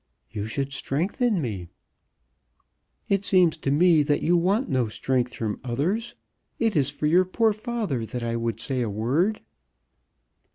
[0.31, 1.69] "You should strengthen me."
[3.07, 6.15] "It seems to me that you want no strength from others.
[6.57, 9.41] It is for your poor father that I would say a word."